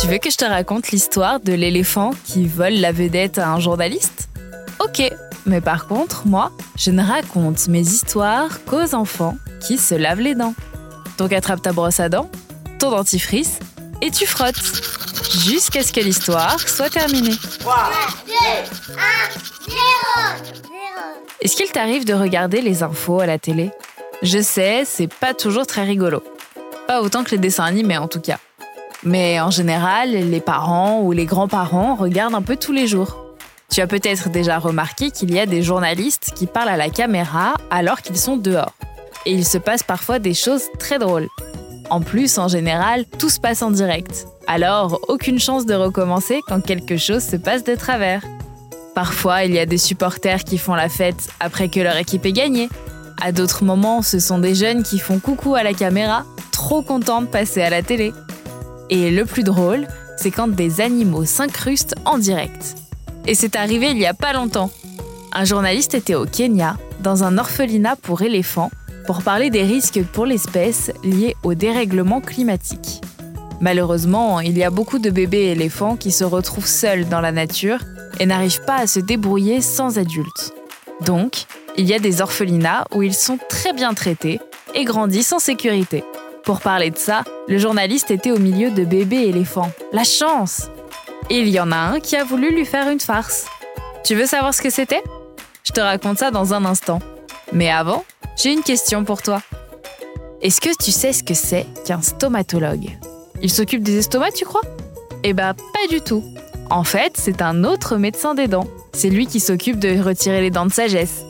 [0.00, 3.60] Tu veux que je te raconte l'histoire de l'éléphant qui vole la vedette à un
[3.60, 4.28] journaliste?
[4.80, 5.02] Ok,
[5.44, 10.34] mais par contre, moi, je ne raconte mes histoires qu'aux enfants qui se lavent les
[10.34, 10.54] dents.
[11.18, 12.30] Donc attrape ta brosse à dents,
[12.78, 13.58] ton dentifrice
[14.00, 14.62] et tu frottes
[15.40, 17.36] jusqu'à ce que l'histoire soit terminée.
[17.60, 17.90] 3,
[18.26, 18.32] 2,
[18.94, 18.98] 1,
[19.68, 19.78] 0
[21.40, 23.70] Est-ce qu'il t'arrive de regarder les infos à la télé?
[24.22, 26.22] Je sais, c'est pas toujours très rigolo.
[26.86, 28.38] Pas autant que les dessins animés en tout cas.
[29.04, 33.16] Mais en général, les parents ou les grands-parents regardent un peu tous les jours.
[33.70, 37.54] Tu as peut-être déjà remarqué qu'il y a des journalistes qui parlent à la caméra
[37.70, 38.72] alors qu'ils sont dehors.
[39.26, 41.28] Et il se passe parfois des choses très drôles.
[41.90, 44.26] En plus, en général, tout se passe en direct.
[44.46, 48.22] Alors, aucune chance de recommencer quand quelque chose se passe de travers.
[48.98, 52.32] Parfois, il y a des supporters qui font la fête après que leur équipe ait
[52.32, 52.68] gagné.
[53.22, 57.22] À d'autres moments, ce sont des jeunes qui font coucou à la caméra, trop contents
[57.22, 58.12] de passer à la télé.
[58.90, 62.74] Et le plus drôle, c'est quand des animaux s'incrustent en direct.
[63.28, 64.72] Et c'est arrivé il y a pas longtemps.
[65.32, 68.72] Un journaliste était au Kenya, dans un orphelinat pour éléphants,
[69.06, 73.00] pour parler des risques pour l'espèce liés au dérèglement climatique.
[73.60, 77.78] Malheureusement, il y a beaucoup de bébés éléphants qui se retrouvent seuls dans la nature
[78.18, 80.52] et n'arrivent pas à se débrouiller sans adultes.
[81.00, 81.44] Donc,
[81.76, 84.40] il y a des orphelinats où ils sont très bien traités
[84.74, 86.04] et grandissent en sécurité.
[86.44, 89.70] Pour parler de ça, le journaliste était au milieu de bébés éléphants.
[89.92, 90.68] La chance
[91.30, 93.46] il y en a un qui a voulu lui faire une farce.
[94.04, 95.02] Tu veux savoir ce que c'était?
[95.62, 97.00] Je te raconte ça dans un instant.
[97.52, 98.04] Mais avant,
[98.36, 99.42] j'ai une question pour toi.
[100.40, 102.98] Est-ce que tu sais ce que c'est qu'un stomatologue?
[103.42, 104.62] Il s'occupe des estomacs, tu crois?
[105.22, 106.24] Eh ben, pas du tout.
[106.70, 108.66] En fait, c'est un autre médecin des dents.
[108.92, 111.22] C'est lui qui s'occupe de retirer les dents de sagesse.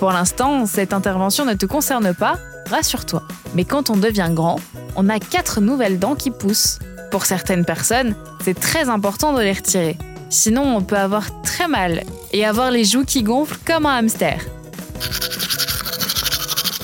[0.00, 2.36] Pour l'instant, cette intervention ne te concerne pas,
[2.68, 3.22] rassure-toi.
[3.54, 4.58] Mais quand on devient grand,
[4.96, 6.80] on a quatre nouvelles dents qui poussent.
[7.12, 9.96] Pour certaines personnes, c'est très important de les retirer.
[10.30, 14.40] Sinon, on peut avoir très mal et avoir les joues qui gonflent comme un hamster.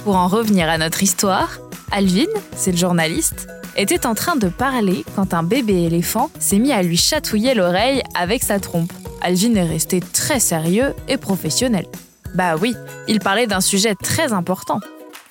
[0.05, 1.59] Pour en revenir à notre histoire,
[1.91, 6.73] Alvin, c'est le journaliste, était en train de parler quand un bébé éléphant s'est mis
[6.73, 8.93] à lui chatouiller l'oreille avec sa trompe.
[9.21, 11.87] Alvin est resté très sérieux et professionnel.
[12.35, 12.75] Bah oui,
[13.09, 14.81] il parlait d'un sujet très important.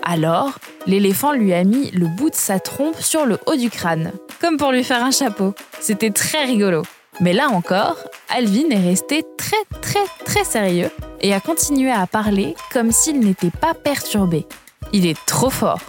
[0.03, 4.11] Alors, l'éléphant lui a mis le bout de sa trompe sur le haut du crâne,
[4.39, 5.53] comme pour lui faire un chapeau.
[5.79, 6.83] C'était très rigolo.
[7.19, 7.97] Mais là encore,
[8.29, 13.49] Alvin est resté très très très sérieux et a continué à parler comme s'il n'était
[13.49, 14.45] pas perturbé.
[14.93, 15.81] Il est trop fort.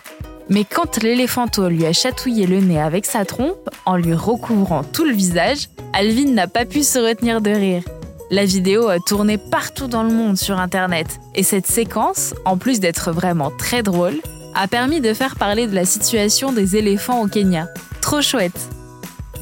[0.50, 5.04] Mais quand l'éléphanto lui a chatouillé le nez avec sa trompe, en lui recouvrant tout
[5.04, 7.82] le visage, Alvin n'a pas pu se retenir de rire.
[8.30, 12.80] La vidéo a tourné partout dans le monde sur Internet, et cette séquence, en plus
[12.80, 14.20] d'être vraiment très drôle,
[14.54, 17.68] a permis de faire parler de la situation des éléphants au Kenya.
[18.00, 18.68] Trop chouette.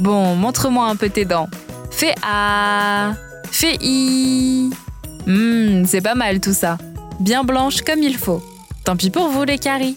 [0.00, 1.48] Bon, montre-moi un peu tes dents.
[1.90, 3.12] Fais A.
[3.50, 4.70] Fais I.
[5.26, 6.78] Hum, c'est pas mal tout ça.
[7.18, 8.42] Bien blanche comme il faut.
[8.84, 9.96] Tant pis pour vous les caries.